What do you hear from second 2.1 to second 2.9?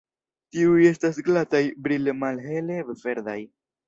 malhele